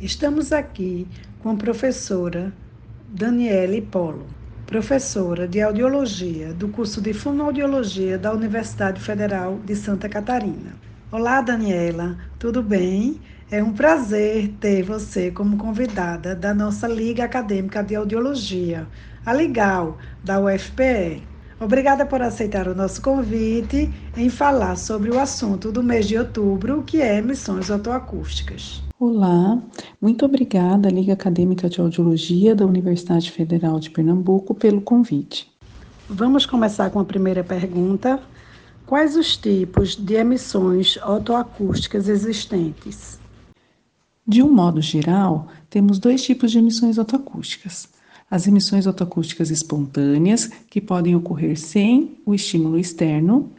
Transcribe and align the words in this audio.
Estamos 0.00 0.50
aqui 0.50 1.06
com 1.42 1.50
a 1.50 1.54
professora 1.54 2.54
Daniele 3.06 3.82
Polo, 3.82 4.24
professora 4.64 5.46
de 5.46 5.60
audiologia 5.60 6.54
do 6.54 6.68
curso 6.68 7.02
de 7.02 7.12
fonoaudiologia 7.12 8.16
da 8.16 8.32
Universidade 8.32 8.98
Federal 8.98 9.60
de 9.62 9.76
Santa 9.76 10.08
Catarina. 10.08 10.74
Olá, 11.12 11.42
Daniela, 11.42 12.16
tudo 12.38 12.62
bem? 12.62 13.20
É 13.50 13.62
um 13.62 13.74
prazer 13.74 14.48
ter 14.58 14.82
você 14.82 15.30
como 15.30 15.58
convidada 15.58 16.34
da 16.34 16.54
nossa 16.54 16.88
Liga 16.88 17.24
Acadêmica 17.24 17.82
de 17.82 17.94
Audiologia, 17.94 18.86
a 19.26 19.34
Ligal, 19.34 19.98
da 20.24 20.40
UFPE. 20.40 21.22
Obrigada 21.60 22.06
por 22.06 22.22
aceitar 22.22 22.68
o 22.68 22.74
nosso 22.74 23.02
convite 23.02 23.92
em 24.16 24.30
falar 24.30 24.76
sobre 24.76 25.10
o 25.10 25.20
assunto 25.20 25.70
do 25.70 25.82
mês 25.82 26.08
de 26.08 26.16
outubro, 26.16 26.82
que 26.84 27.02
é 27.02 27.18
emissões 27.18 27.68
otoacústicas. 27.68 28.88
Olá, 29.00 29.58
muito 29.98 30.26
obrigada, 30.26 30.90
Liga 30.90 31.14
Acadêmica 31.14 31.70
de 31.70 31.80
Audiologia 31.80 32.54
da 32.54 32.66
Universidade 32.66 33.30
Federal 33.30 33.80
de 33.80 33.88
Pernambuco, 33.88 34.54
pelo 34.54 34.82
convite. 34.82 35.50
Vamos 36.06 36.44
começar 36.44 36.90
com 36.90 37.00
a 37.00 37.04
primeira 37.06 37.42
pergunta. 37.42 38.20
Quais 38.84 39.16
os 39.16 39.38
tipos 39.38 39.96
de 39.96 40.16
emissões 40.16 40.98
otoacústicas 40.98 42.10
existentes? 42.10 43.18
De 44.26 44.42
um 44.42 44.52
modo 44.52 44.82
geral, 44.82 45.48
temos 45.70 45.98
dois 45.98 46.22
tipos 46.22 46.52
de 46.52 46.58
emissões 46.58 46.98
otoacústicas 46.98 47.88
as 48.30 48.46
emissões 48.46 48.86
otoacústicas 48.86 49.50
espontâneas, 49.50 50.46
que 50.70 50.80
podem 50.80 51.16
ocorrer 51.16 51.58
sem 51.58 52.16
o 52.24 52.32
estímulo 52.32 52.78
externo, 52.78 53.50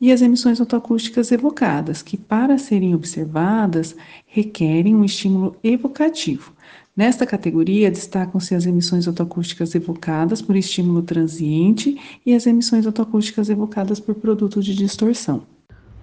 e 0.00 0.12
as 0.12 0.22
emissões 0.22 0.60
otoacústicas 0.60 1.32
evocadas, 1.32 2.02
que, 2.02 2.16
para 2.16 2.58
serem 2.58 2.94
observadas, 2.94 3.96
requerem 4.26 4.94
um 4.94 5.04
estímulo 5.04 5.56
evocativo. 5.62 6.52
Nesta 6.96 7.26
categoria, 7.26 7.90
destacam-se 7.90 8.54
as 8.54 8.64
emissões 8.64 9.06
otoacústicas 9.06 9.74
evocadas 9.74 10.40
por 10.40 10.56
estímulo 10.56 11.02
transiente 11.02 12.00
e 12.24 12.34
as 12.34 12.46
emissões 12.46 12.86
otoacústicas 12.86 13.50
evocadas 13.50 14.00
por 14.00 14.14
produto 14.14 14.62
de 14.62 14.74
distorção. 14.74 15.42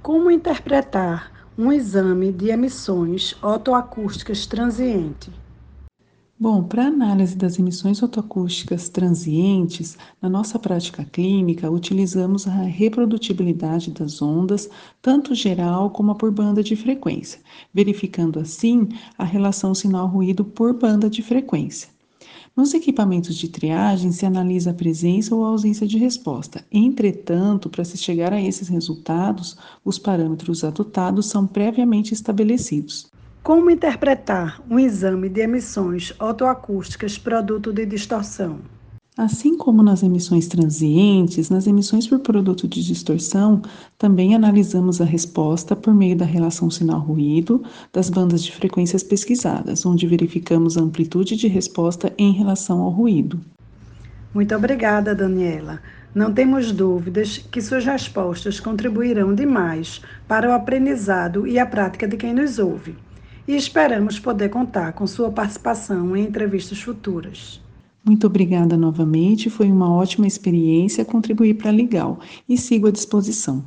Como 0.02 0.30
interpretar 0.30 1.31
um 1.58 1.72
exame 1.72 2.31
de 2.31 2.50
emissões 2.50 3.36
otoacústicas 3.42 4.46
transiente? 4.46 5.31
Bom, 6.44 6.62
para 6.62 6.88
análise 6.88 7.38
das 7.38 7.58
emissões 7.58 8.04
otoacústicas 8.04 8.90
transientes, 8.90 9.98
na 10.22 10.28
nossa 10.28 10.60
prática 10.60 11.06
clínica, 11.06 11.72
utilizamos 11.72 12.46
a 12.46 12.52
reprodutibilidade 12.52 13.92
das 13.92 14.22
ondas, 14.22 14.70
tanto 15.02 15.34
geral 15.34 15.90
como 15.92 16.14
por 16.16 16.32
banda 16.32 16.62
de 16.62 16.76
frequência, 16.76 17.40
verificando 17.74 18.42
assim 18.42 18.90
a 19.18 19.24
relação 19.24 19.74
sinal-ruído 19.74 20.44
por 20.44 20.78
banda 20.78 21.10
de 21.10 21.22
frequência. 21.22 21.88
Nos 22.54 22.74
equipamentos 22.74 23.38
de 23.38 23.48
triagem 23.48 24.12
se 24.12 24.26
analisa 24.26 24.72
a 24.72 24.74
presença 24.74 25.34
ou 25.34 25.46
a 25.46 25.48
ausência 25.48 25.88
de 25.88 25.98
resposta. 25.98 26.66
Entretanto, 26.70 27.70
para 27.70 27.86
se 27.86 27.96
chegar 27.98 28.34
a 28.34 28.42
esses 28.42 28.68
resultados, 28.68 29.58
os 29.86 29.98
parâmetros 29.98 30.66
adotados 30.66 31.28
são 31.28 31.48
previamente 31.48 32.14
estabelecidos. 32.14 33.12
Como 33.44 33.70
interpretar 33.70 34.62
um 34.70 34.80
exame 34.80 35.28
de 35.28 35.42
emissões 35.42 36.14
otoacústicas 36.18 37.18
produto 37.18 37.74
de 37.74 37.86
distorção? 37.86 38.60
Assim 39.18 39.58
como 39.58 39.84
nas 39.84 40.02
emissões 40.02 40.48
transientes, 40.48 41.50
nas 41.50 41.68
emissões 41.68 42.08
por 42.08 42.20
produto 42.20 42.70
de 42.70 42.82
distorção, 42.82 43.62
também 43.98 44.34
analisamos 44.34 45.02
a 45.02 45.04
resposta 45.04 45.76
por 45.76 45.94
meio 45.94 46.16
da 46.16 46.24
relação 46.24 46.72
sinal-ruído 46.72 47.62
das 47.92 48.10
bandas 48.10 48.46
de 48.46 48.54
frequências 48.54 49.04
pesquisadas, 49.04 49.86
onde 49.86 50.08
verificamos 50.08 50.78
a 50.78 50.82
amplitude 50.82 51.36
de 51.36 51.50
resposta 51.50 52.14
em 52.18 52.32
relação 52.32 52.80
ao 52.80 52.92
ruído. 52.92 53.42
Muito 54.34 54.56
obrigada, 54.56 55.14
Daniela. 55.14 55.82
Não 56.16 56.34
temos 56.34 56.72
dúvidas 56.72 57.40
que 57.40 57.62
suas 57.62 57.84
respostas 57.84 58.62
contribuirão 58.62 59.36
demais 59.36 60.02
para 60.30 60.50
o 60.50 60.53
aprendizado 60.53 61.46
e 61.46 61.59
a 61.59 61.66
prática 61.66 62.08
de 62.08 62.16
quem 62.16 62.34
nos 62.34 62.58
ouve 62.58 62.96
e 63.48 63.56
esperamos 63.56 64.20
poder 64.20 64.50
contar 64.50 64.94
com 64.94 65.06
sua 65.06 65.31
participação 65.31 66.16
em 66.16 66.24
entrevistas 66.24 66.81
futuras. 66.81 67.62
Muito 68.06 68.28
obrigada 68.28 68.76
novamente, 68.76 69.50
foi 69.50 69.72
uma 69.72 69.94
ótima 69.94 70.28
experiência 70.28 71.06
contribuir 71.06 71.53
para 71.53 71.70
a 71.70 71.74
Legal 71.74 72.20
e 72.48 72.58
sigo 72.58 72.88
à 72.88 72.92
disposição. 72.92 73.64